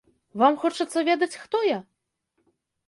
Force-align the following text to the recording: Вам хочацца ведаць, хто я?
Вам 0.43 0.57
хочацца 0.63 0.99
ведаць, 1.11 1.39
хто 1.45 1.57
я? 1.69 1.79